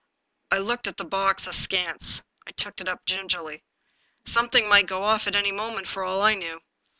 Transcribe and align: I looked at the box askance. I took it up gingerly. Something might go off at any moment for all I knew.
I 0.49 0.57
looked 0.57 0.87
at 0.87 0.97
the 0.97 1.05
box 1.05 1.45
askance. 1.45 2.23
I 2.47 2.51
took 2.53 2.81
it 2.81 2.89
up 2.89 3.05
gingerly. 3.05 3.63
Something 4.25 4.67
might 4.67 4.87
go 4.87 5.03
off 5.03 5.27
at 5.27 5.35
any 5.35 5.51
moment 5.51 5.87
for 5.87 6.03
all 6.03 6.23
I 6.23 6.33
knew. 6.33 6.59